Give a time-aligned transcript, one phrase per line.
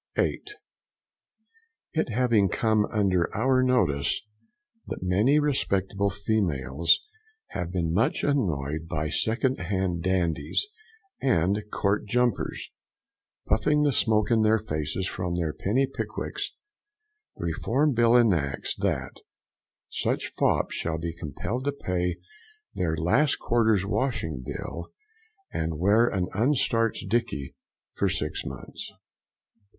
[0.17, 0.49] 8.
[1.93, 4.23] And it having come under our notice,
[4.87, 7.07] that many respectable females
[7.49, 10.65] have been much annoyed by second hand dandies'
[11.21, 12.71] and counter jumpers
[13.45, 16.53] puffing the smoke in their faces from their penny pickwicks,
[17.35, 19.17] the Reform Bill enacts that
[19.87, 22.15] such fops shall be compelled to pay
[22.73, 24.87] their last quarter's washing bill,
[25.53, 27.53] and wear an unstarched dicky
[27.93, 28.91] for six months.